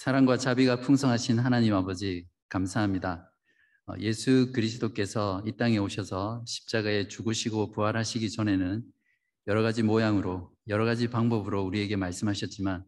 [0.00, 3.30] 사랑과 자비가 풍성하신 하나님 아버지 감사합니다.
[3.86, 8.82] 어, 예수 그리스도께서 이 땅에 오셔서 십자가에 죽으시고 부활하시기 전에는
[9.46, 12.82] 여러 가지 모양으로 여러 가지 방법으로 우리에게 말씀하셨지만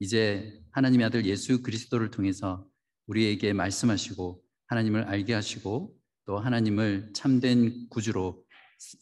[0.00, 2.66] 이제 하나님의 아들 예수 그리스도를 통해서
[3.06, 5.94] 우리에게 말씀하시고 하나님을 알게 하시고
[6.24, 8.44] 또 하나님을 참된 구주로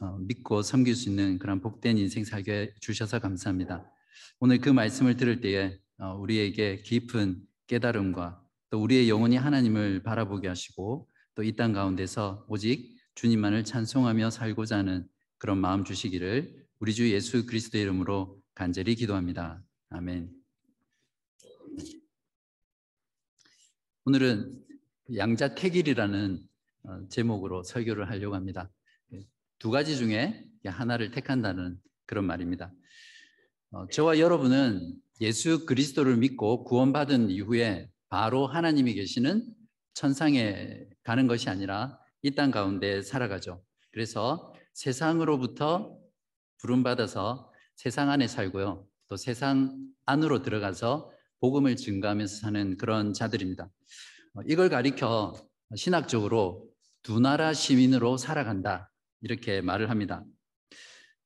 [0.01, 3.91] 어, 믿고 섬길 수 있는 그런 복된 인생 살게 주셔서 감사합니다.
[4.39, 11.09] 오늘 그 말씀을 들을 때에 어, 우리에게 깊은 깨달음과 또 우리의 영혼이 하나님을 바라보게 하시고
[11.35, 15.07] 또 이 땅 가운데서 오직 주님만을 찬송하며 살고자 하는
[15.39, 19.63] 그런 마음 주시기를 우리 주 예수 그리스도 이름으로 간절히 기도합니다.
[19.91, 20.31] 아멘.
[24.05, 24.65] 오늘은
[25.17, 26.41] 양자 택일이라는
[26.85, 28.71] 어, 제목으로 설교를 하려고 합니다.
[29.59, 32.73] 두 가지 중에 하나를 택한다는 그런 말입니다.
[33.71, 39.47] 어, 저와 여러분은 예수 그리스도를 믿고 구원받은 이후에 바로 하나님이 계시는
[39.95, 43.63] 천상에 가는 것이 아니라 이 땅 가운데 살아가죠.
[43.93, 45.97] 그래서 세상으로부터
[46.59, 48.87] 부름받아서 세상 안에 살고요.
[49.09, 49.77] 또 세상
[50.07, 53.65] 안으로 들어가서 복음을 증가하면서 사는 그런 자들입니다.
[54.35, 55.35] 어, 이걸 가리켜
[55.77, 56.69] 신학적으로
[57.03, 58.91] 두 나라 시민으로 살아간다.
[59.21, 60.25] 이렇게 말을 합니다.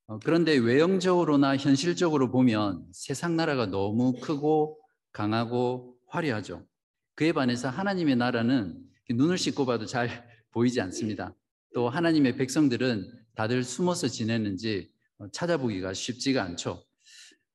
[0.09, 4.79] 어, 그런데 외형적으로나 현실적으로 보면 세상 나라가 너무 크고
[5.11, 6.65] 강하고 화려하죠.
[7.13, 8.75] 그에 반해서 하나님의 나라는
[9.11, 10.09] 눈을 씻고 봐도 잘
[10.49, 11.35] 보이지 않습니다.
[11.75, 16.83] 또 하나님의 백성들은 다들 숨어서 지내는지 어, 찾아보기가 쉽지가 않죠.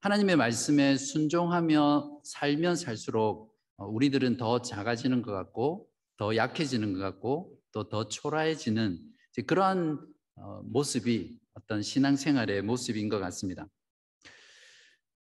[0.02, 7.50] 하나님의 말씀에 순종하며 살면 살수록 어, 우리들은 더 작아지는 것 같고 더 약해지는 것 같고
[7.72, 9.00] 또 더 초라해지는
[9.48, 9.98] 그러한
[10.62, 13.66] 모습이 어떤 신앙생활의 모습인 것 같습니다.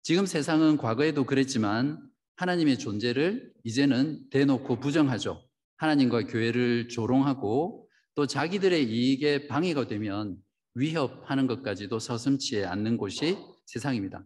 [0.02, 2.02] 지금 세상은 과거에도 그랬지만
[2.36, 5.42] 하나님의 존재를 이제는 대놓고 부정하죠.
[5.76, 10.36] 하나님과 교회를 조롱하고 또 자기들의 이익에 방해가 되면
[10.74, 14.24] 위협하는 것까지도 서슴치 않는 곳이 세상입니다.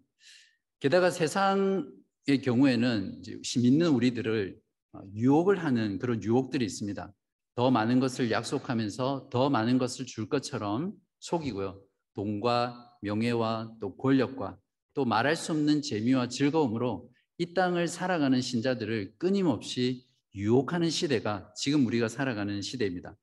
[0.81, 3.23] 게다가 세상의 경우에는
[3.57, 4.59] 믿는 우리들을
[5.15, 7.13] 유혹을 하는 그런 유혹들이 있습니다.
[7.55, 11.86] 더 많은 것을 약속하면서 더 많은 것을 줄 것처럼 속이고요.
[12.17, 14.59] 돈과 명예와 또 권력과
[14.95, 22.09] 또 말할 수 없는 재미와 즐거움으로 이 땅을 살아가는 신자들을 끊임없이 유혹하는 시대가 지금 우리가
[22.09, 23.17] 살아가는 시대입니다.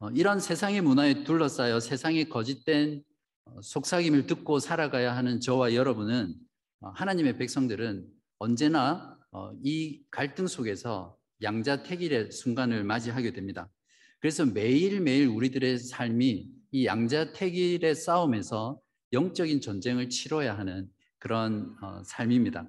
[0.00, 3.02] 어, 이런 세상의 문화에 둘러싸여 세상의 거짓된
[3.44, 6.34] 어, 속삭임을 듣고 살아가야 하는 저와 여러분은
[6.80, 8.06] 어, 하나님의 백성들은
[8.38, 9.16] 언제나
[9.62, 13.70] 이 갈등 속에서 양자택일의 순간을 맞이하게 됩니다.
[14.20, 18.80] 그래서 매일매일 우리들의 삶이 이 양자택일의 싸움에서
[19.12, 22.68] 영적인 전쟁을 치러야 하는 그런 어, 삶입니다.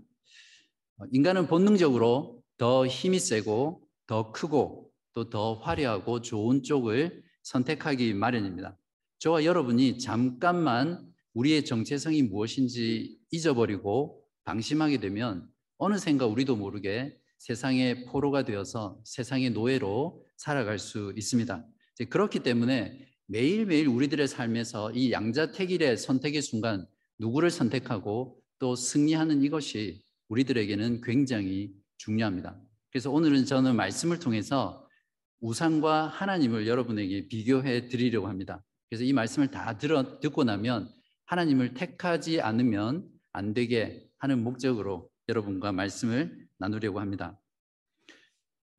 [0.98, 8.78] 어, 인간은 본능적으로 더 힘이 세고 더 크고 또 더 화려하고 좋은 쪽을 선택하기 마련입니다.
[9.18, 19.00] 저와 여러분이 잠깐만 우리의 정체성이 무엇인지 잊어버리고 방심하게 되면 어느샌가 우리도 모르게 세상의 포로가 되어서
[19.04, 21.66] 세상의 노예로 살아갈 수 있습니다.
[22.10, 26.88] 그렇기 때문에 매일매일 우리들의 삶에서 이 양자택일의 선택의 순간
[27.20, 32.60] 누구를 선택하고 또 승리하는 이것이 우리들에게는 굉장히 중요합니다.
[32.90, 34.88] 그래서 오늘은 저는 말씀을 통해서
[35.42, 38.64] 우상과 하나님을 여러분에게 비교해 드리려고 합니다.
[38.90, 40.92] 그래서 이 말씀을 다 들어, 듣고 나면
[41.26, 47.40] 하나님을 택하지 않으면 안 되게 하는 목적으로 여러분과 말씀을 나누려고 합니다.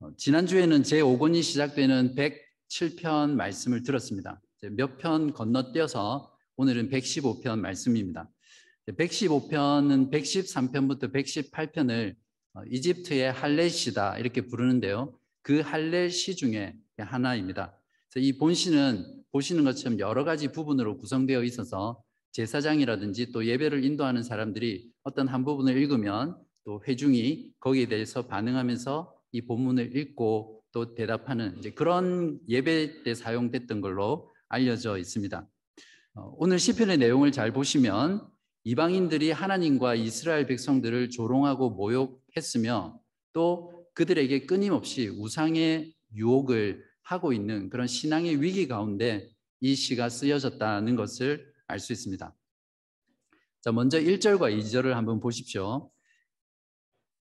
[0.00, 2.16] 어, 지난주에는 제5권이 시작되는
[2.71, 4.41] 7편 말씀을 들었습니다.
[4.77, 8.31] 몇 편 건너뛰어서 오늘은 115편 말씀입니다.
[8.87, 12.15] 115편은 113편부터 118편을
[12.55, 15.19] 어, 이집트의 할례시다 이렇게 부르는데요.
[15.43, 17.77] 그 할례시 중에 하나입니다.
[18.17, 22.03] 이 본시는 보시는 것처럼 여러 가지 부분으로 구성되어 있어서
[22.33, 29.43] 제사장이라든지 또 예배를 인도하는 사람들이 어떤 한 부분을 읽으면 또 회중이 거기에 대해서 반응하면서 이
[29.43, 35.49] 본문을 읽고 또 대답하는 이제 그런 예배 때 사용됐던 걸로 알려져 있습니다.
[36.15, 38.27] 어, 오늘 시편의 내용을 잘 보시면
[38.65, 43.01] 이방인들이 하나님과 이스라엘 백성들을 조롱하고 모욕했으며
[43.33, 49.31] 또 그들에게 끊임없이 우상의 유혹을 하고 있는 그런 신앙의 위기 가운데
[49.61, 52.34] 이 시가 쓰여졌다는 것을 알 수 있습니다.
[53.63, 55.91] 자, 먼저 1절과 2절을 한번 보십시오.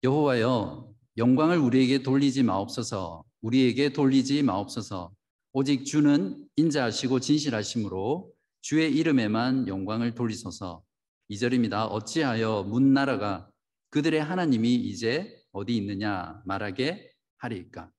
[0.04, 5.12] 여호와여 영광을 우리에게 돌리지 마옵소서 우리에게 돌리지 마옵소서.
[5.54, 10.84] 오직 주는 인자하시고 진실하심으로 주의 이름에만 영광을 돌리소서.
[11.30, 11.90] 2절입니다.
[11.92, 13.50] 어찌하여 문 나라가
[13.90, 17.92] 그들의 하나님이 이제 어디 있느냐 말하게 하리까.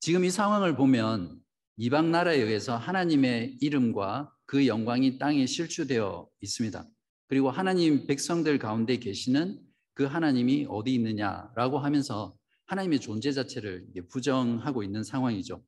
[0.00, 1.40] 지금 이 상황을 보면
[1.76, 6.86] 이방 나라에 의해서 하나님의 이름과 그 영광이 땅에 실추되어 있습니다.
[7.28, 9.60] 그리고 하나님 백성들 가운데 계시는
[9.94, 12.34] 그 하나님이 어디 있느냐라고 하면서
[12.70, 15.60] 하나님의 존재 자체를 부정하고 있는 상황이죠.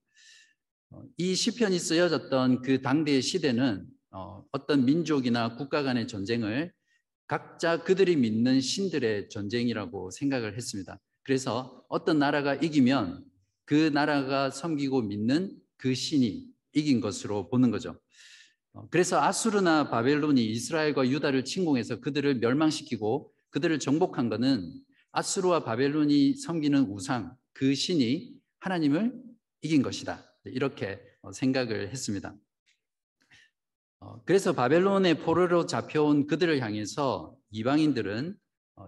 [0.90, 6.72] 어, 이 시편이 쓰여졌던 그 당대의 시대는 어, 어떤 민족이나 국가 간의 전쟁을
[7.26, 11.00] 각자 그들이 믿는 신들의 전쟁이라고 생각을 했습니다.
[11.24, 13.24] 그래서 어떤 나라가 이기면
[13.64, 17.98] 그 나라가 섬기고 믿는 그 신이 이긴 것으로 보는 거죠.
[18.74, 24.72] 어, 그래서 아수르나 바벨론이 이스라엘과 유다를 침공해서 그들을 멸망시키고 그들을 정복한 것은
[25.12, 29.12] 아수르와 바벨론이 섬기는 우상 그 신이 하나님을
[29.60, 30.24] 이긴 것이다.
[30.44, 32.34] 이렇게 어, 생각을 했습니다.
[34.00, 38.36] 어, 그래서 바벨론의 포로로 잡혀온 그들을 향해서 이방인들은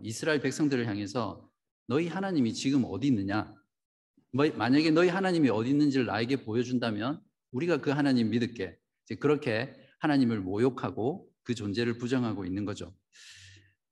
[0.03, 1.49] 이스라엘 백성들을 향해서
[1.87, 3.55] 너희 하나님이 지금 어디 있느냐?
[4.33, 7.21] 뭐, 만약에 너희 하나님이 어디 있는지를 나에게 보여준다면
[7.53, 8.77] 우리가 그 하나님 믿을게.
[9.21, 12.93] 그렇게 하나님을 모욕하고 그 존재를 부정하고 있는 거죠.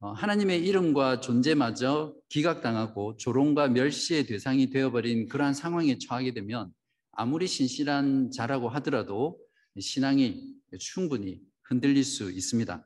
[0.05, 6.73] 어, 하나님의 이름과 존재마저 기각당하고 조롱과 멸시의 대상이 되어버린 그러한 상황에 처하게 되면
[7.13, 9.39] 아무리 신실한 자라고 하더라도
[9.79, 12.85] 신앙이 충분히 흔들릴 수 있습니다.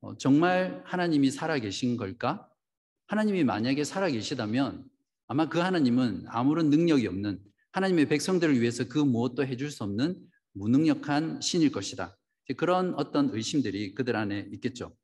[0.00, 2.48] 어, 정말 하나님이 살아계신 걸까?
[3.08, 4.86] 하나님이 만약에 살아계시다면
[5.26, 7.40] 아마 그 하나님은 아무런 능력이 없는
[7.72, 10.16] 하나님의 백성들을 위해서 그 무엇도 해줄 수 없는
[10.54, 12.16] 무능력한 신일 것이다.
[12.56, 14.96] 그런 어떤 의심들이 그들 안에 있겠죠.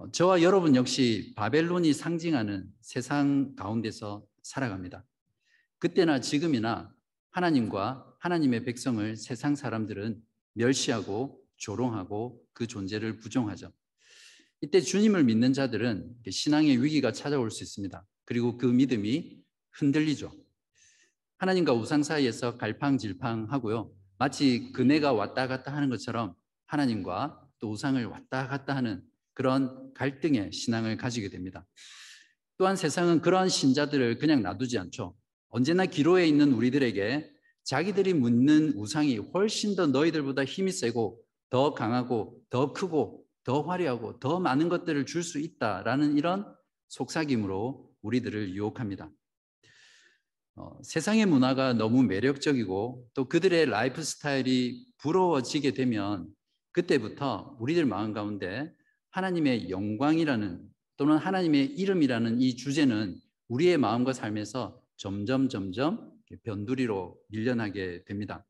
[0.00, 5.04] 어, 저와 여러분 역시 바벨론이 상징하는 세상 가운데서 살아갑니다.
[5.80, 6.94] 그때나 지금이나
[7.30, 10.22] 하나님과 하나님의 백성을 세상 사람들은
[10.52, 13.72] 멸시하고 조롱하고 그 존재를 부정하죠.
[14.60, 18.06] 이때 주님을 믿는 자들은 신앙의 위기가 찾아올 수 있습니다.
[18.24, 19.42] 그리고 그 믿음이
[19.72, 20.32] 흔들리죠.
[21.38, 23.92] 하나님과 우상 사이에서 갈팡질팡 하고요.
[24.16, 26.34] 마치 그네가 왔다 갔다 하는 것처럼
[26.66, 29.02] 하나님과 또 우상을 왔다 갔다 하는
[29.38, 31.64] 그런 갈등의 신앙을 가지게 됩니다.
[32.56, 35.14] 또한 세상은 그러한 신자들을 그냥 놔두지 않죠.
[35.48, 37.30] 언제나 기로에 있는 우리들에게
[37.62, 44.40] 자기들이 묻는 우상이 훨씬 더 너희들보다 힘이 세고 더 강하고 더 크고 더 화려하고 더
[44.40, 46.44] 많은 것들을 줄 수 있다라는 이런
[46.88, 49.08] 속삭임으로 우리들을 유혹합니다.
[50.56, 56.26] 어, 세상의 문화가 너무 매력적이고 또 그들의 라이프 스타일이 부러워지게 되면
[56.72, 58.76] 그때부터 우리들 마음 가운데
[59.10, 66.12] 하나님의 영광이라는 또는 하나님의 이름이라는 이 주제는 우리의 마음과 삶에서 점점 점점
[66.42, 68.44] 변두리로 밀려나게 됩니다.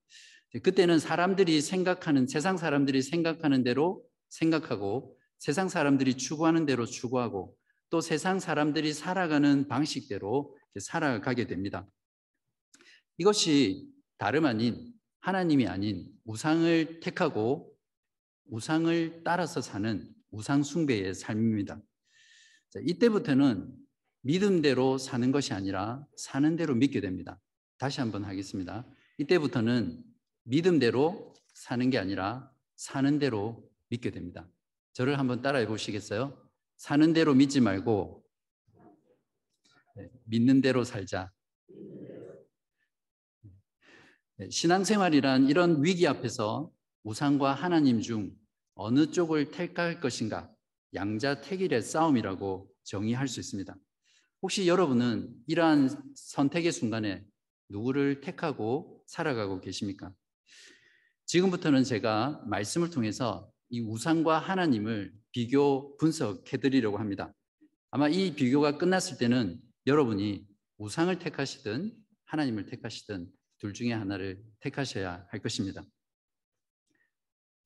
[0.62, 7.54] 그때는 사람들이 생각하는 세상 사람들이 생각하는 대로 생각하고 세상 사람들이 추구하는 대로 추구하고
[7.90, 11.87] 또 세상 사람들이 살아가는 방식대로 살아가게 됩니다.
[13.19, 17.75] 이것이 다름 아닌 하나님이 아닌 우상을 택하고
[18.50, 21.80] 우상을 따라서 사는 우상 숭배의 삶입니다.
[22.70, 23.75] 자, 이때부터는
[24.22, 27.40] 믿음대로 사는 것이 아니라 사는 대로 믿게 됩니다.
[27.78, 28.86] 다시 한번 하겠습니다.
[29.19, 30.02] 이때부터는
[30.44, 34.48] 믿음대로 사는 게 아니라 사는 대로 믿게 됩니다.
[34.92, 36.36] 저를 한번 따라해 보시겠어요?
[36.76, 38.25] 사는 대로 믿지 말고
[39.97, 41.32] 네, 믿는 대로 살자.
[44.37, 46.70] 네, 신앙생활이란 이런 위기 앞에서
[47.02, 48.32] 우상과 하나님 중
[48.80, 50.49] 어느 쪽을 택할 것인가
[50.94, 53.76] 양자 택일의 싸움이라고 정의할 수 있습니다.
[54.40, 57.26] 혹시 여러분은 이러한 선택의 순간에
[57.70, 60.14] 누구를 택하고 살아가고 계십니까?
[61.26, 67.35] 지금부터는 제가 말씀을 통해서 이 우상과 하나님을 비교 분석해 드리려고 합니다.
[67.90, 71.92] 아마 이 비교가 끝났을 때는 여러분이 우상을 택하시든
[72.26, 75.85] 하나님을 택하시든 둘 중에 하나를 택하셔야 할 것입니다.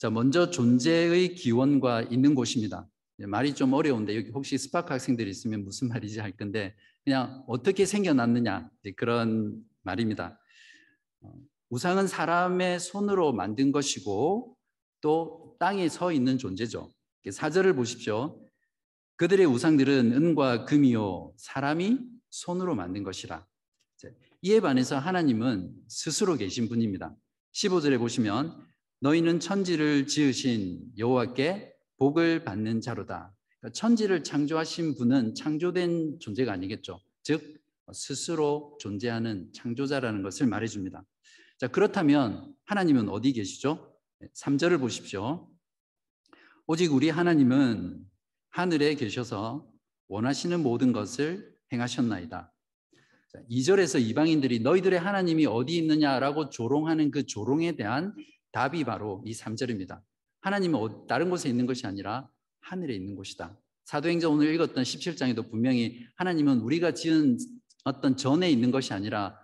[0.02, 2.88] 자, 먼저 존재의 기원과 있는 곳입니다.
[3.18, 8.68] 말이 좀 어려운데 여기 혹시 스파크 학생들이 있으면 무슨 말이지 할 건데 그냥 어떻게 생겨났느냐
[8.96, 10.40] 그런 말입니다.
[11.20, 11.32] 어,
[11.70, 14.56] 우상은 사람의 손으로 만든 것이고
[15.02, 16.90] 또 땅에 서 있는 존재죠.
[17.30, 18.44] 사절을 보십시오.
[19.14, 23.46] 그들의 우상들은 은과 금이요 사람이 손으로 만든 것이라.
[24.40, 27.14] 이에 반해서 하나님은 스스로 계신 분입니다.
[27.52, 28.71] 15절에 보시면
[29.02, 33.34] 너희는 천지를 지으신 여호와께 복을 받는 자로다.
[33.58, 37.00] 그러니까 천지를 창조하신 분은 창조된 존재가 아니겠죠.
[37.24, 37.60] 즉
[37.92, 41.04] 스스로 존재하는 창조자라는 것을 말해 줍니다.
[41.58, 43.92] 자, 그렇다면 하나님은 어디 계시죠?
[44.36, 45.50] 3절을 보십시오.
[46.68, 48.04] 오직 우리 하나님은
[48.50, 49.68] 하늘에 계셔서
[50.06, 52.52] 원하시는 모든 것을 행하셨나이다.
[53.50, 58.14] 2절에서 이방인들이 너희들의 하나님이 어디 있느냐라고 조롱하는 그 조롱에 대한
[58.52, 60.02] 답이 바로 이 3절입니다.
[60.42, 62.28] 하나님은 어, 다른 곳에 있는 것이 아니라
[62.60, 63.58] 하늘에 있는 곳이다.
[63.84, 67.38] 사도행전 오늘 읽었던 17장에도 분명히 하나님은 우리가 지은
[67.84, 69.38] 어떤 전에 있는 것이 아니라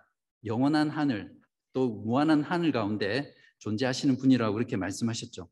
[0.45, 1.35] 영원한 하늘
[1.73, 5.49] 또 무한한 하늘 가운데 존재하시는 분이라고 그렇게 말씀하셨죠.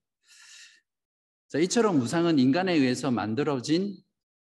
[1.50, 3.98] 자, 이처럼 우상은 인간에 의해서 만들어진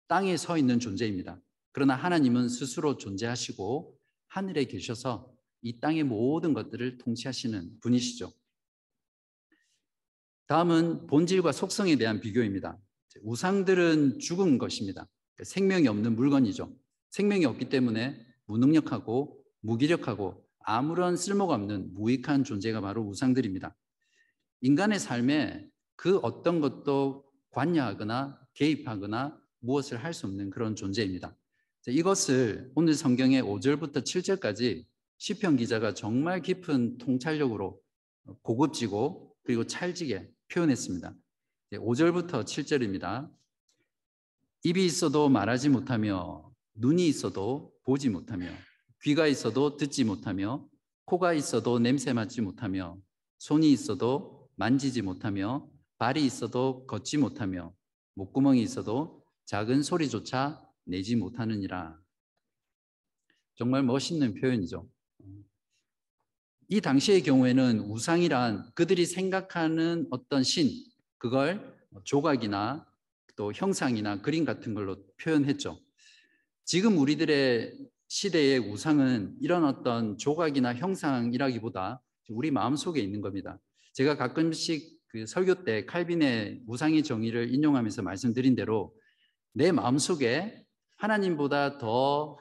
[0.08, 1.40] 땅에 서 있는 존재입니다.
[1.72, 3.96] 그러나 하나님은 스스로 존재하시고
[4.28, 8.32] 하늘에 계셔서 이 땅의 모든 것들을 통치하시는 분이시죠.
[10.50, 12.76] 다음은 본질과 속성에 대한 비교입니다.
[13.22, 15.06] 우상들은 죽은 것입니다.
[15.40, 16.76] 생명이 없는 물건이죠.
[17.10, 23.76] 생명이 없기 때문에 무능력하고 무기력하고 아무런 쓸모가 없는 무익한 존재가 바로 우상들입니다.
[24.62, 31.32] 인간의 삶에 그 어떤 것도 관여하거나 개입하거나 무엇을 할 수 없는 그런 존재입니다.
[31.86, 34.84] 이것을 오늘 성경의 5절부터 7절까지
[35.16, 37.80] 시편 기자가 정말 깊은 통찰력으로
[38.42, 41.14] 고급지고 그리고 찰지게 표현했습니다.
[41.72, 43.30] 5절부터 7절입니다.
[44.64, 48.46] 입이 있어도 말하지 못하며 눈이 있어도 보지 못하며
[49.02, 50.68] 귀가 있어도 듣지 못하며
[51.04, 52.98] 코가 있어도 냄새 맡지 못하며
[53.38, 55.66] 손이 있어도 만지지 못하며
[55.98, 57.72] 발이 있어도 걷지 못하며
[58.14, 61.98] 목구멍이 있어도 작은 소리조차 내지 못하느니라.
[63.54, 64.88] 정말 멋있는 표현이죠.
[66.72, 70.70] 이 당시의 경우에는 우상이란 그들이 생각하는 어떤 신,
[71.18, 72.86] 그걸 조각이나
[73.34, 75.80] 또 형상이나 그림 같은 걸로 표현했죠.
[76.64, 83.58] 지금 우리들의 시대의 우상은 이런 어떤 조각이나 형상이라기보다 우리 마음속에 있는 겁니다.
[83.92, 88.94] 제가 가끔씩 그 설교 때 칼빈의 우상의 정의를 인용하면서 말씀드린 대로
[89.54, 90.64] 내 마음속에
[90.98, 92.38] 하나님보다 더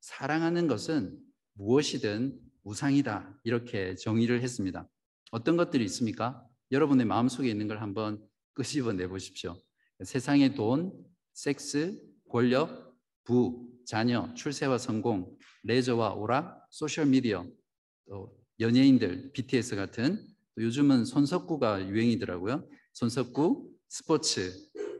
[0.00, 1.16] 사랑하는 것은
[1.52, 3.40] 무엇이든 우상이다.
[3.44, 4.88] 이렇게 정의를 했습니다.
[5.30, 6.46] 어떤 것들이 있습니까?
[6.70, 9.56] 여러분의 마음속에 있는 걸 한번 끄집어 내 보십시오.
[10.02, 10.92] 세상의 돈,
[11.32, 12.94] 섹스, 권력,
[13.24, 17.46] 부, 자녀, 출세와 성공, 레저와 오락, 소셜 미디어,
[18.06, 20.26] 또 연예인들, BTS 같은
[20.58, 22.68] 요즘은 손석구가 유행이더라고요.
[22.92, 24.52] 손석구, 스포츠,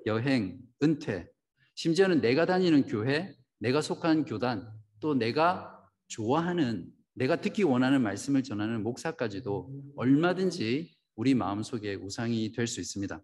[0.07, 1.29] 여행, 은퇴,
[1.77, 8.83] 심지어는 내가 다니는 교회, 내가 속한 교단, 또 내가 좋아하는, 내가 듣기 원하는 말씀을 전하는
[8.83, 13.23] 목사까지도 얼마든지 우리 마음속에 우상이 될 수 있습니다.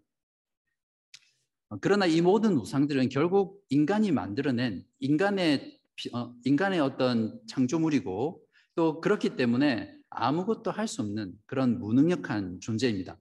[1.79, 5.79] 그러나 이 모든 우상들은 결국 인간이 만들어낸 인간의
[6.13, 8.41] 어, 인간의 어떤 창조물이고
[8.75, 13.17] 또 그렇기 때문에 아무것도 할 수 없는 그런 무능력한 존재입니다.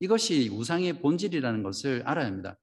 [0.00, 2.58] 이것이 우상의 본질이라는 것을 알아야 합니다.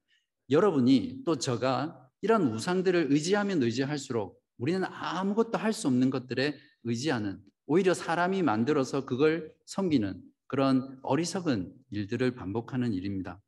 [0.50, 7.94] 여러분이 또 저가 이런 우상들을 의지하면 의지할수록 우리는 아무것도 할 수 없는 것들에 의지하는 오히려
[7.94, 13.40] 사람이 만들어서 그걸 섬기는 그런 어리석은 일들을 반복하는 일입니다.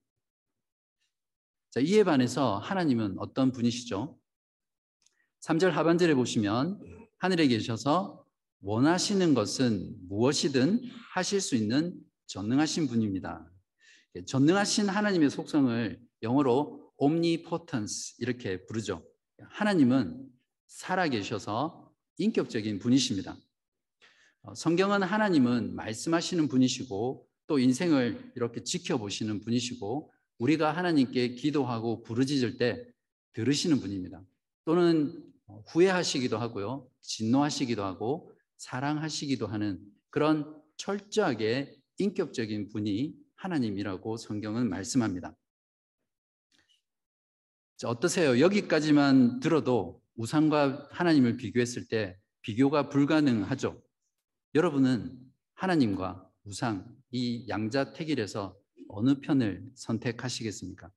[1.71, 4.19] 자, 이에 반해서 하나님은 어떤 분이시죠?
[5.41, 6.81] 3절 하반절에 보시면
[7.19, 8.25] 하늘에 계셔서
[8.61, 10.83] 원하시는 것은 무엇이든
[11.13, 11.95] 하실 수 있는
[12.27, 13.49] 전능하신 분입니다.
[14.27, 19.07] 전능하신 하나님의 속성을 영어로 omnipotence 이렇게 부르죠.
[19.51, 20.27] 하나님은
[20.67, 23.37] 살아계셔서 인격적인 분이십니다.
[24.43, 32.85] 어, 성경은 하나님은 말씀하시는 분이시고 또 인생을 이렇게 지켜보시는 분이시고 우리가 하나님께 기도하고 부르짖을 때
[33.33, 34.23] 들으시는 분입니다.
[34.65, 35.23] 또는
[35.69, 36.89] 후회하시기도 하고요.
[37.01, 39.81] 진노하시기도 하고 사랑하시기도 하는
[40.11, 45.37] 그런 철저하게 인격적인 분이 하나님이라고 성경은 말씀합니다.
[47.77, 48.41] 자, 어떠세요?
[48.41, 53.83] 여기까지만 들어도 우상과 하나님을 비교했을 때 비교가 불가능하죠.
[54.55, 55.19] 여러분은
[55.55, 58.59] 하나님과 우상 이 양자 택일에서
[58.89, 60.91] 어느 편을 선택하시겠습니까?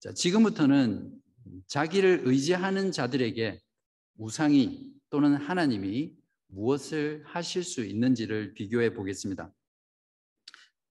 [0.00, 1.20] 자, 지금부터는
[1.66, 3.60] 자기를 의지하는 자들에게
[4.16, 6.16] 우상이 또는 하나님이
[6.48, 9.52] 무엇을 하실 수 있는지를 비교해 보겠습니다.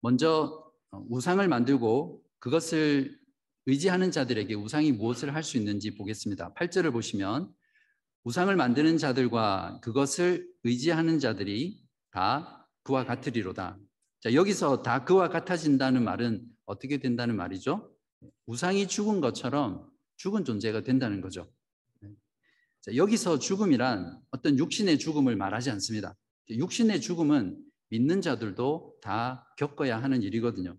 [0.01, 3.20] 먼저 어, 우상을 만들고 그것을
[3.65, 6.53] 의지하는 자들에게 우상이 무엇을 할 수 있는지 보겠습니다.
[6.53, 7.51] 8절을 보시면
[8.23, 13.77] 우상을 만드는 자들과 그것을 의지하는 자들이 다 그와 같으리로다.
[14.19, 17.91] 자, 여기서 다 그와 같아진다는 말은 어떻게 된다는 말이죠?
[18.45, 21.51] 우상이 죽은 것처럼 죽은 존재가 된다는 거죠.
[22.81, 26.15] 자, 여기서 죽음이란 어떤 육신의 죽음을 말하지 않습니다.
[26.49, 27.57] 육신의 죽음은
[27.89, 30.77] 믿는 자들도 다 겪어야 하는 일이거든요.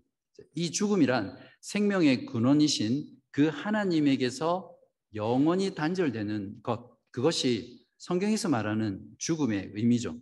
[0.55, 4.75] 이 죽음이란 생명의 근원이신 그 하나님에게서
[5.15, 10.19] 영원히 단절되는 것, 그것이 성경에서 말하는 죽음의 의미죠.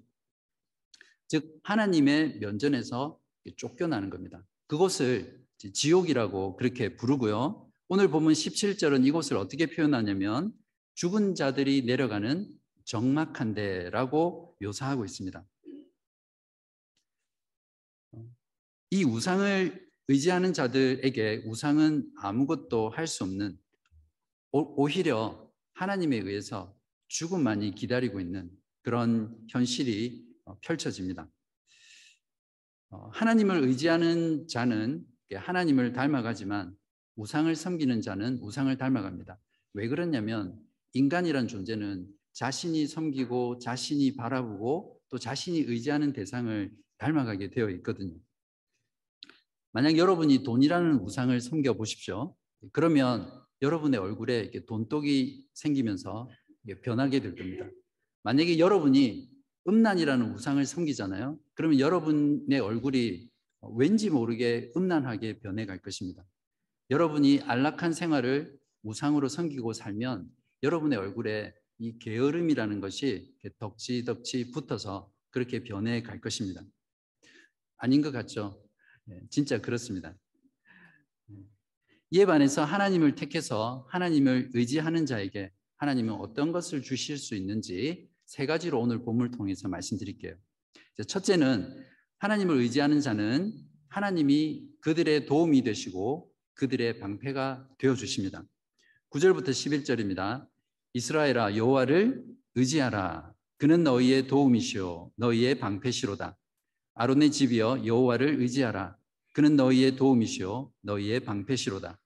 [1.27, 3.19] 즉, 하나님의 면전에서
[3.57, 4.45] 쫓겨나는 겁니다.
[4.67, 7.67] 그것을 지옥이라고 그렇게 부르고요.
[7.87, 10.53] 오늘 보면 17절은 이곳을 어떻게 표현하냐면
[10.93, 12.47] 죽은 자들이 내려가는
[12.85, 15.43] 적막한 데라고 묘사하고 있습니다.
[18.91, 23.57] 이 우상을 의지하는 자들에게 우상은 아무것도 할 수 없는
[24.51, 26.77] 오히려 하나님에 의해서
[27.07, 28.51] 죽음만이 기다리고 있는
[28.81, 31.29] 그런 현실이 어, 펼쳐집니다.
[32.89, 36.75] 어, 하나님을 의지하는 자는 하나님을 닮아가지만
[37.15, 39.39] 우상을 섬기는 자는 우상을 닮아갑니다.
[39.73, 40.59] 왜 그러냐면
[40.91, 48.17] 인간이란 존재는 자신이 섬기고 자신이 바라보고 또 자신이 의지하는 대상을 닮아가게 되어 있거든요.
[49.73, 52.35] 만약 여러분이 돈이라는 우상을 섬겨 보십시오.
[52.71, 56.29] 그러면 여러분의 얼굴에 이렇게 돈독이 생기면서
[56.83, 57.67] 변하게 될 겁니다.
[58.23, 59.29] 만약에 여러분이
[59.67, 61.37] 음란이라는 우상을 섬기잖아요.
[61.53, 63.29] 그러면 여러분의 얼굴이
[63.77, 66.23] 왠지 모르게 음란하게 변해갈 것입니다.
[66.89, 70.27] 여러분이 안락한 생활을 우상으로 섬기고 살면
[70.63, 76.61] 여러분의 얼굴에 이 게으름이라는 것이 덕지덕지 붙어서 그렇게 변해갈 것입니다.
[77.77, 78.61] 아닌 것 같죠?
[79.05, 80.15] 네, 진짜 그렇습니다.
[81.27, 81.37] 네.
[82.11, 88.79] 이에 반해서 하나님을 택해서 하나님을 의지하는 자에게 하나님은 어떤 것을 주실 수 있는지 세 가지로
[88.79, 90.35] 오늘 본문을 통해서 말씀드릴게요.
[91.07, 91.83] 첫째는
[92.19, 93.51] 하나님을 의지하는 자는
[93.89, 98.43] 하나님이 그들의 도움이 되시고 그들의 방패가 되어 주십니다.
[99.09, 100.47] 9절부터 11절입니다.
[100.93, 102.23] 이스라엘아 여호와를
[102.55, 103.33] 의지하라.
[103.57, 106.37] 그는 너희의 도움이시오 너희의 방패시로다.
[106.93, 108.97] 아론의 집이여 여호와를 의지하라.
[109.33, 111.99] 그는 너희의 도움이시오 너희의 방패시로다.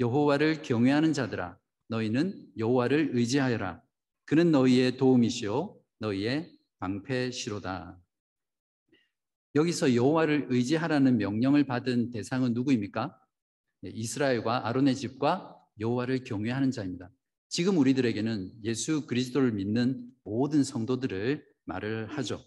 [0.00, 1.58] 여호와를 경외하는 자들아
[1.88, 3.82] 너희는 여호와를 의지하여라.
[4.26, 7.98] 그는 너희의 도움이시오 너희의 방패시로다.
[9.54, 13.18] 여기서 여호와를 의지하라는 명령을 받은 대상은 누구입니까?
[13.80, 17.10] 네, 이스라엘과 아론의 집과 여호와를 경외하는 자입니다.
[17.48, 22.44] 지금 우리들에게는 예수 그리스도를 믿는 모든 성도들을 말을 하죠.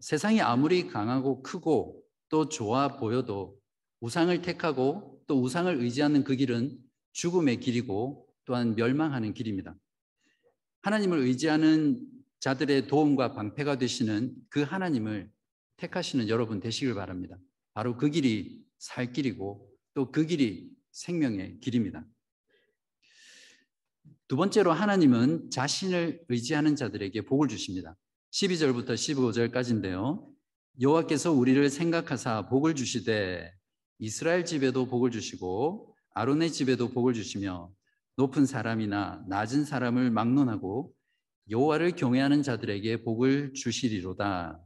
[0.00, 3.58] 세상이 아무리 강하고 크고 또 좋아 보여도
[4.00, 6.78] 우상을 택하고 또 우상을 의지하는 그 길은
[7.12, 9.76] 죽음의 길이고 또한 멸망하는 길입니다.
[10.82, 12.06] 하나님을 의지하는
[12.40, 15.30] 자들의 도움과 방패가 되시는 그 하나님을
[15.76, 17.38] 택하시는 여러분 되시길 바랍니다.
[17.72, 22.06] 바로 그 길이 살 길이고 또 그 길이 생명의 길입니다.
[24.28, 27.96] 두 번째로 하나님은 자신을 의지하는 자들에게 복을 주십니다.
[28.34, 30.26] 12절부터 15절까지인데요.
[30.80, 33.52] 여호와께서 우리를 생각하사 복을 주시되
[34.00, 37.70] 이스라엘 집에도 복을 주시고 아론의 집에도 복을 주시며
[38.16, 40.92] 높은 사람이나 낮은 사람을 막론하고
[41.48, 44.60] 여호와를 경외하는 자들에게 복을 주시리로다.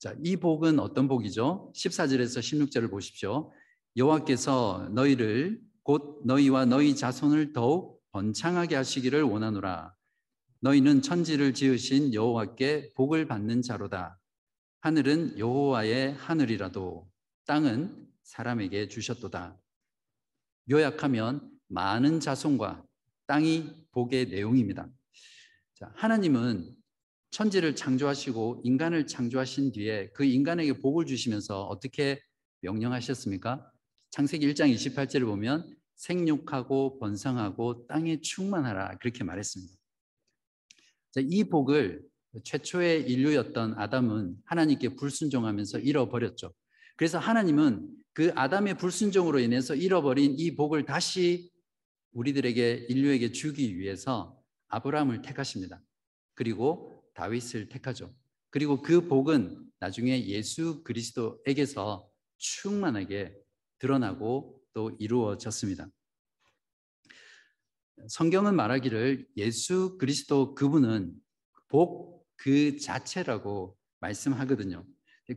[0.00, 1.72] 자, 이 복은 어떤 복이죠?
[1.76, 3.52] 14절에서 16절을 보십시오.
[3.96, 9.94] 여호와께서 너희를 곧 너희와 너희 자손을 더욱 번창하게 하시기를 원하노라.
[10.64, 14.20] 너희는 천지를 지으신 여호와께 복을 받는 자로다.
[14.82, 17.10] 하늘은 여호와의 하늘이라도
[17.46, 19.60] 땅은 사람에게 주셨도다.
[20.70, 22.84] 요약하면 많은 자손과
[23.26, 24.88] 땅이 복의 내용입니다.
[25.74, 26.76] 자, 하나님은
[27.30, 32.22] 천지를 창조하시고 인간을 창조하신 뒤에 그 인간에게 복을 주시면서 어떻게
[32.60, 33.68] 명령하셨습니까?
[34.10, 39.81] 창세기 1장 28절을 보면 생육하고 번성하고 땅에 충만하라 그렇게 말했습니다.
[41.20, 42.02] 이 복을
[42.44, 46.52] 최초의 인류였던 아담은 하나님께 불순종하면서 잃어버렸죠.
[46.96, 51.50] 그래서 하나님은 그 아담의 불순종으로 인해서 잃어버린 이 복을 다시
[52.12, 55.82] 우리들에게 인류에게 주기 위해서 아브라함을 택하십니다.
[56.34, 58.14] 그리고 다윗을 택하죠.
[58.50, 63.34] 그리고 그 복은 나중에 예수 그리스도에게서 충만하게
[63.78, 65.88] 드러나고 또 이루어졌습니다.
[68.08, 71.12] 성경은 말하기를 예수 그리스도 그분은
[71.68, 72.12] 복
[72.42, 74.84] 그 자체라고 말씀하거든요.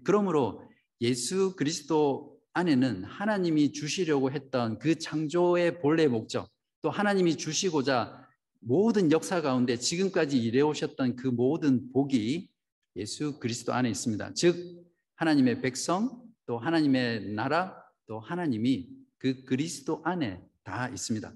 [0.04, 0.64] 그러므로
[1.02, 6.50] 예수 그리스도 안에는 하나님이 주시려고 했던 그 창조의 본래 목적,
[6.82, 8.26] 또 하나님이 주시고자
[8.60, 12.50] 모든 역사 가운데 지금까지 일해 오셨던 그 모든 복이
[12.96, 14.34] 예수 그리스도 안에 있습니다.
[14.34, 14.84] 즉
[15.18, 21.32] 하나님의 백성, 또 하나님의 나라, 또 하나님이 그 그리스도 안에 다 있습니다.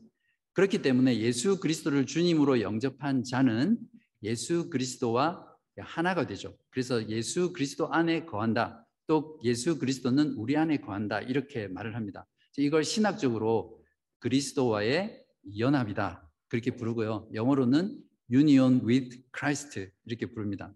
[0.54, 3.78] 그렇기 때문에 예수 그리스도를 주님으로 영접한 자는
[4.24, 5.46] 예수 그리스도와
[5.78, 6.58] 하나가 되죠.
[6.70, 8.86] 그래서 예수 그리스도 안에 거한다.
[9.08, 12.28] 또 예수 그리스도는 우리 안에 거한다 이렇게 말을 합니다.
[12.58, 13.82] 이걸 신학적으로
[14.20, 15.24] 그리스도와의
[15.58, 17.30] 연합이다 그렇게 부르고요.
[17.34, 17.98] 영어로는
[18.32, 20.74] union with Christ 이렇게 부릅니다.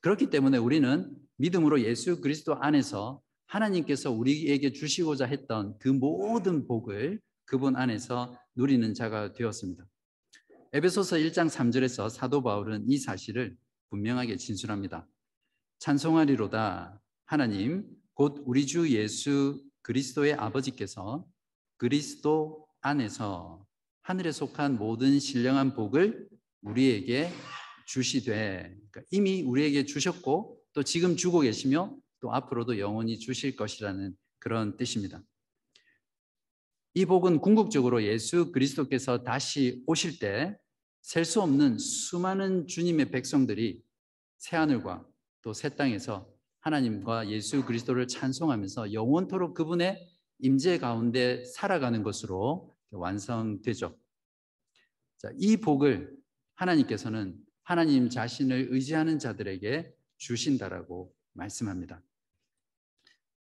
[0.00, 7.76] 그렇기 때문에 우리는 믿음으로 예수 그리스도 안에서 하나님께서 우리에게 주시고자 했던 그 모든 복을 그분
[7.76, 9.84] 안에서 누리는 자가 되었습니다.
[10.72, 13.56] 에베소서 1장 3절에서 사도 바울은 이 사실을
[13.90, 15.06] 분명하게 진술합니다.
[15.78, 21.26] 찬송하리로다 하나님 곧 우리 주 예수 그리스도의 아버지께서
[21.76, 23.66] 그리스도 안에서
[24.02, 26.28] 하늘에 속한 모든 신령한 복을
[26.62, 27.30] 우리에게
[27.86, 34.76] 주시되 그러니까 이미 우리에게 주셨고 또 지금 주고 계시며 또 앞으로도 영원히 주실 것이라는 그런
[34.76, 35.22] 뜻입니다.
[36.94, 40.56] 이 복은 궁극적으로 예수 그리스도께서 다시 오실 때
[41.02, 43.82] 셀 수 없는 수많은 주님의 백성들이
[44.38, 45.04] 새 하늘과
[45.42, 53.98] 또 새 땅에서 하나님과 예수 그리스도를 찬송하면서 영원토록 그분의 임재 가운데 살아가는 것으로 완성되죠.
[55.18, 56.16] 자, 이 복을
[56.54, 62.00] 하나님께서는 하나님 자신을 의지하는 자들에게 주신다라고 말씀합니다.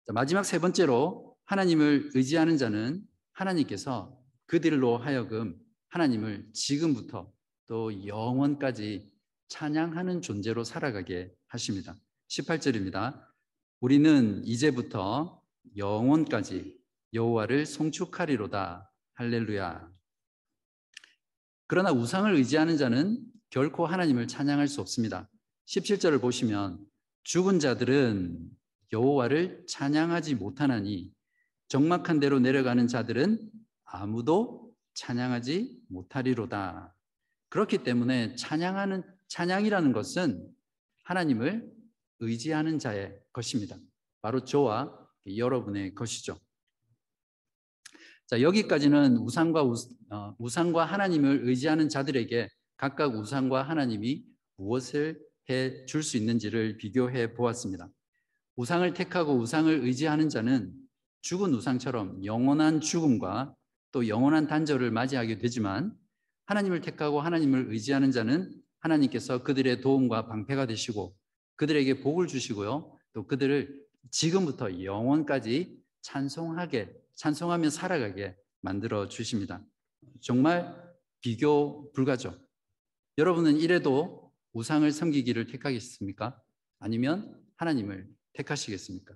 [0.06, 3.02] 자, 마지막 세 번째로 하나님을 의지하는 자는
[3.40, 7.32] 하나님께서 그들로 하여금 하나님을 지금부터
[7.66, 9.10] 또 영원까지
[9.48, 11.96] 찬양하는 존재로 살아가게 하십니다.
[12.28, 13.24] 18절입니다.
[13.80, 15.42] 우리는 이제부터
[15.76, 16.78] 영원까지
[17.12, 18.92] 여호와를 송축하리로다.
[19.14, 19.90] 할렐루야.
[21.66, 25.28] 그러나 우상을 의지하는 자는 결코 하나님을 찬양할 수 없습니다.
[25.66, 26.84] 17절을 보시면
[27.24, 28.50] 죽은 자들은
[28.92, 31.12] 여호와를 찬양하지 못하나니
[31.70, 33.48] 정막한 대로 내려가는 자들은
[33.84, 36.96] 아무도 찬양하지 못하리로다.
[37.48, 40.52] 그렇기 때문에 찬양하는 찬양이라는 것은
[41.04, 41.72] 하나님을
[42.18, 43.76] 의지하는 자의 것입니다.
[44.20, 44.92] 바로 저와
[45.36, 46.40] 여러분의 것이죠.
[48.26, 49.74] 자, 여기까지는 우상과 우,
[50.10, 54.24] 어, 우상과 하나님을 의지하는 자들에게 각각 우상과 하나님이
[54.56, 57.88] 무엇을 해 줄 수 있는지를 비교해 보았습니다.
[58.56, 60.80] 우상을 택하고 우상을 의지하는 자는
[61.22, 63.54] 죽은 우상처럼 영원한 죽음과
[63.92, 65.96] 또 영원한 단절을 맞이하게 되지만
[66.46, 71.14] 하나님을 택하고 하나님을 의지하는 자는 하나님께서 그들의 도움과 방패가 되시고
[71.56, 72.96] 그들에게 복을 주시고요.
[73.12, 79.62] 또 그들을 지금부터 영원까지 찬송하게 찬송하며 살아가게 만들어 주십니다.
[80.20, 80.74] 정말
[81.20, 82.38] 비교 불가죠.
[83.18, 86.40] 여러분은 이래도 우상을 섬기기를 택하겠습니까?
[86.78, 89.14] 아니면 하나님을 택하시겠습니까?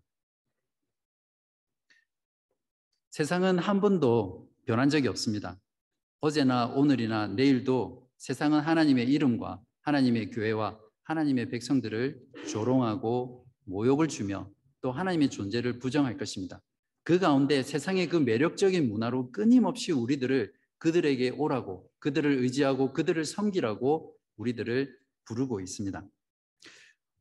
[3.14, 5.56] 세상은 한 번도 변한 적이 없습니다.
[6.20, 14.50] 어제나 오늘이나 내일도 세상은 하나님의 이름과 하나님의 교회와 하나님의 백성들을 조롱하고 모욕을 주며
[14.80, 16.60] 또 하나님의 존재를 부정할 것입니다.
[17.04, 24.92] 그 가운데 세상의 그 매력적인 문화로 끊임없이 우리들을 그들에게 오라고 그들을 의지하고 그들을 섬기라고 우리들을
[25.26, 26.04] 부르고 있습니다.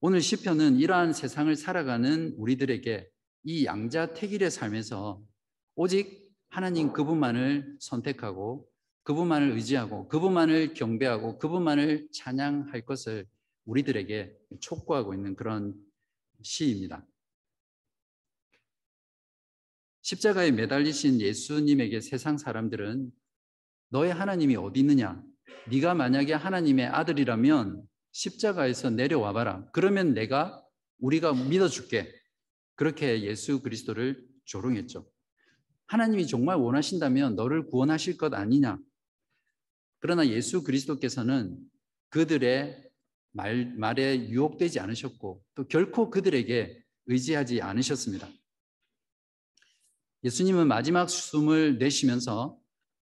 [0.01, 3.07] 오늘 시편은 이러한 세상을 살아가는 우리들에게
[3.43, 5.21] 이 양자택일의 삶에서
[5.75, 8.69] 오직 하나님 그분만을 선택하고
[9.03, 13.25] 그분만을 의지하고 그분만을 경배하고 그분만을 찬양할 것을
[13.65, 15.73] 우리들에게 촉구하고 있는 그런
[16.41, 17.05] 시입니다.
[20.01, 23.11] 십자가에 매달리신 예수님에게 세상 사람들은
[23.89, 25.23] 너의 하나님이 어디 있느냐?
[25.69, 29.65] 네가 만약에 하나님의 아들이라면 십자가에서 내려와 봐라.
[29.71, 30.61] 그러면 내가
[30.99, 32.13] 우리가 믿어줄게.
[32.75, 35.12] 그렇게 예수 그리스도를 조롱했죠.
[35.93, 38.79] 하나님이 정말 원하신다면 너를 구원하실 것 아니냐?
[39.99, 41.59] 그러나 예수 그리스도께서는
[42.09, 42.89] 그들의
[43.29, 48.27] 말, 말에 유혹되지 않으셨고 또 결코 그들에게 의지하지 않으셨습니다.
[50.23, 52.59] 예수님은 마지막 숨을 내쉬면서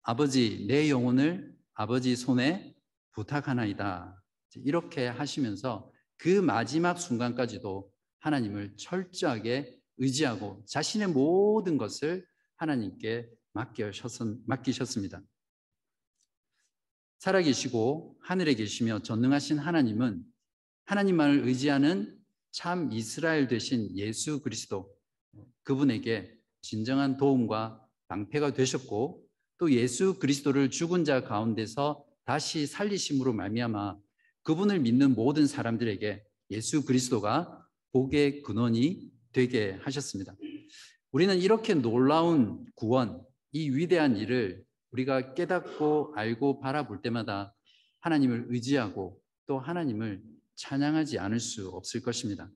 [0.03, 2.75] 아버지 내 영혼을 아버지 손에
[3.13, 4.23] 부탁하나이다.
[4.57, 12.27] 이렇게 하시면서 그 마지막 순간까지도 하나님을 철저하게 의지하고 자신의 모든 것을
[12.65, 15.23] 하나님께 맡기셨습니다.
[17.19, 20.25] 살아계시고 하늘에 계시며 전능하신 하나님은
[20.87, 22.19] 하나님만을 의지하는
[22.53, 24.95] 참 이스라엘 되신 예수 그리스도
[25.63, 29.27] 그분에게 진정한 도움과 방패가 되셨고
[29.59, 33.99] 또 예수 그리스도를 죽은 자 가운데서 다시 살리심으로 말미암아
[34.43, 40.35] 그분을 믿는 모든 사람들에게 예수 그리스도가 복의 근원이 되게 하셨습니다.
[41.15, 47.55] 우리는 이렇게 놀라운 구원, 이 위대한 일을 우리가 깨닫고 알고 바라볼 때마다
[48.01, 50.21] 하나님을 의지하고 또 하나님을
[50.57, 52.51] 찬양하지 않을 수 없을 것입니다.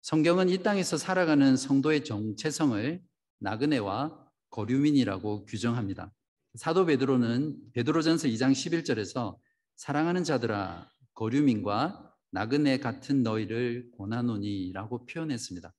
[0.00, 3.02] 성경은 이 땅에서 살아가는 성도의 정체성을
[3.40, 6.10] 나그네와 거류민이라고 규정합니다.
[6.54, 9.36] 사도 베드로는 베드로전서 2장 11절에서
[9.74, 15.72] 사랑하는 자들아 거류민과 나그네 같은 너희를 고나노니라고 표현했습니다.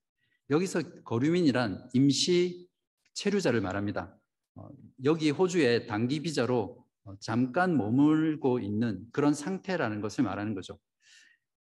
[0.50, 2.68] 여기서 거류민이란 임시
[3.14, 4.18] 체류자를 말합니다.
[4.56, 4.68] 어,
[5.04, 10.80] 여기 호주의 단기 비자로 어, 잠깐 머물고 있는 그런 상태라는 것을 말하는 거죠.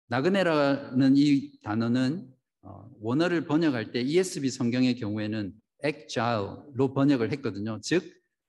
[0.08, 2.30] 나그네라는 이 단어는
[2.64, 7.80] 어, 원어를 번역할 때 ESV 성경의 경우에는 exile로 번역을 했거든요.
[7.82, 8.04] 즉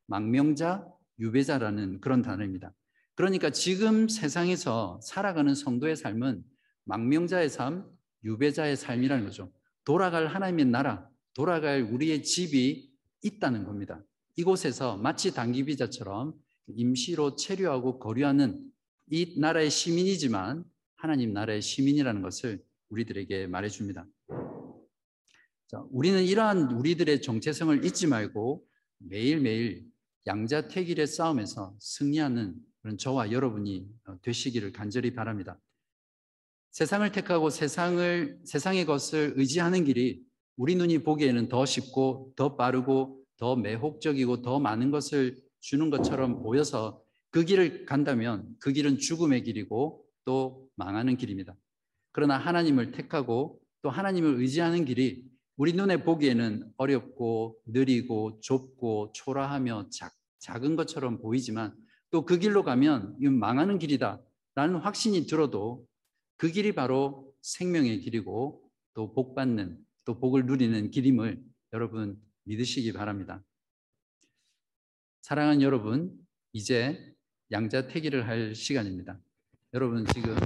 [0.08, 0.84] 망명자,
[1.20, 2.72] 유배자라는 그런 단어입니다.
[3.14, 6.42] 그러니까 지금 세상에서 살아가는 성도의 삶은
[6.84, 7.84] 망명자의 삶,
[8.24, 9.52] 유배자의 삶이라는 거죠.
[9.84, 12.90] 돌아갈 하나님의 나라, 돌아갈 우리의 집이
[13.22, 14.02] 있다는 겁니다.
[14.36, 16.34] 이곳에서 마치 단기 비자처럼
[16.68, 18.64] 임시로 체류하고 거류하는
[19.10, 20.64] 이 나라의 시민이지만
[20.96, 24.06] 하나님 나라의 시민이라는 것을 우리들에게 말해줍니다.
[25.68, 28.64] 자, 우리는 이러한 우리들의 정체성을 잊지 말고
[28.98, 29.86] 매일매일
[30.26, 32.54] 양자택일의 싸움에서 승리하는
[32.98, 33.88] 저와 여러분이
[34.22, 35.58] 되시기를 간절히 바랍니다.
[36.70, 40.22] 세상을 택하고 세상을 세상의 것을 의지하는 길이
[40.56, 47.02] 우리 눈이 보기에는 더 쉽고 더 빠르고 더 매혹적이고 더 많은 것을 주는 것처럼 보여서
[47.30, 51.56] 그 길을 간다면 그 길은 죽음의 길이고 또 망하는 길입니다.
[52.12, 55.24] 그러나 하나님을 택하고 또 하나님을 의지하는 길이
[55.56, 61.74] 우리 눈에 보기에는 어렵고 느리고 좁고 초라하며 작, 작은 것처럼 보이지만
[62.14, 64.22] 또 그 길로 가면 이건 망하는 길이다
[64.54, 65.84] 라는 확신이 들어도
[66.36, 73.42] 그 길이 바로 생명의 길이고 또 복 받는 또 복을 누리는 길임을 여러분 믿으시기 바랍니다.
[75.22, 76.16] 사랑하는 여러분,
[76.52, 77.16] 이제
[77.50, 79.20] 양자택일을 할 시간입니다.
[79.72, 80.36] 여러분 지금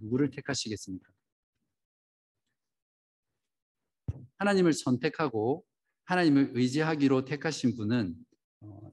[0.00, 1.12] 누구를 택하시겠습니까?
[4.38, 5.66] 하나님을 선택하고
[6.04, 8.14] 하나님을 의지하기로 택하신 분은
[8.62, 8.90] 어,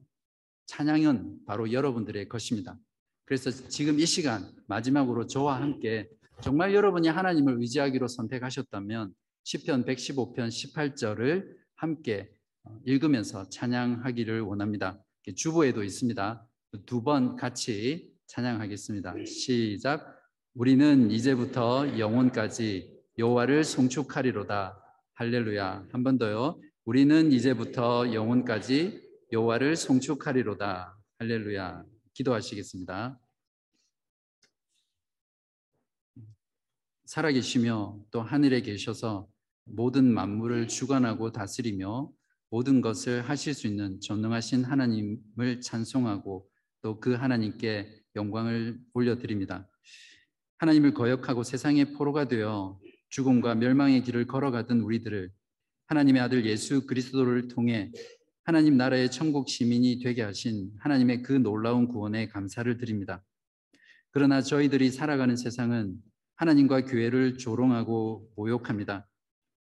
[0.71, 2.77] 찬양은 바로 여러분들의 것입니다.
[3.25, 6.07] 그래서 지금 이 시간 마지막으로 저와 함께
[6.41, 12.29] 정말 여러분이 하나님을 의지하기로 선택하셨다면 시편 115편 18절을 함께
[12.63, 15.03] 어, 읽으면서 찬양하기를 원합니다.
[15.35, 16.47] 주보에도 있습니다.
[16.85, 19.15] 두 번 같이 찬양하겠습니다.
[19.25, 20.17] 시작.
[20.53, 24.77] 우리는 이제부터 영원까지 여호와를 송축하리로다.
[25.15, 25.87] 할렐루야.
[25.91, 26.61] 한 번 더요.
[26.85, 30.97] 우리는 이제부터 영원까지 여호와를 송축하리로다.
[31.19, 31.85] 할렐루야.
[32.13, 33.17] 기도하시겠습니다.
[37.05, 39.29] 살아계시며 또 하늘에 계셔서
[39.63, 42.11] 모든 만물을 주관하고 다스리며
[42.49, 46.49] 모든 것을 하실 수 있는 전능하신 하나님을 찬송하고
[46.81, 49.69] 또 그 하나님께 영광을 올려드립니다.
[50.57, 55.31] 하나님을 거역하고 세상의 포로가 되어 죽음과 멸망의 길을 걸어가던 우리들을
[55.85, 57.91] 하나님의 아들 예수 그리스도를 통해
[58.43, 63.23] 하나님 나라의 천국 시민이 되게 하신 하나님의 그 놀라운 구원에 감사를 드립니다.
[64.09, 65.95] 그러나 저희들이 살아가는 세상은
[66.35, 69.07] 하나님과 교회를 조롱하고 모욕합니다.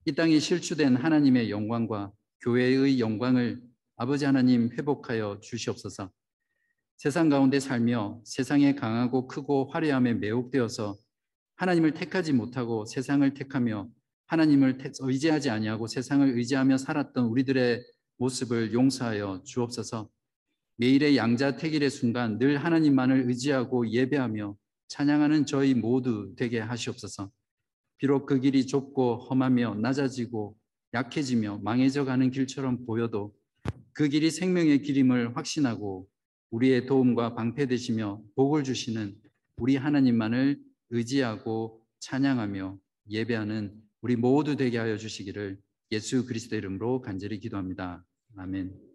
[0.05, 2.11] 이 땅에 실추된 하나님의 영광과
[2.43, 3.61] 교회의 영광을
[3.97, 6.09] 아버지 하나님 회복하여 주시옵소서.
[6.95, 10.95] 세상 가운데 살며 세상에 강하고 크고 화려함에 매혹되어서
[11.55, 13.89] 하나님을 택하지 못하고 세상을 택하며
[14.27, 17.83] 하나님을 의지하지 아니하고 세상을 의지하며 살았던 우리들의
[18.21, 20.07] 모습을 용서하여 주옵소서.
[20.77, 24.55] 매일의 양자택일의 순간 늘 하나님만을 의지하고 예배하며
[24.89, 27.31] 찬양하는 저희 모두 되게 하시옵소서.
[27.97, 30.55] 비록 그 길이 좁고 험하며 낮아지고
[30.93, 33.33] 약해지며 망해져 가는 길처럼 보여도
[33.93, 36.07] 그 길이 생명의 길임을 확신하고
[36.51, 39.15] 우리의 도움과 방패 되시며 복을 주시는
[39.57, 40.59] 우리 하나님만을
[40.91, 42.77] 의지하고 찬양하며
[43.09, 45.59] 예배하는 우리 모두 되게 하여 주시기를
[45.91, 48.05] 예수 그리스도 이름으로 간절히 기도합니다.
[48.35, 48.90] 아멘.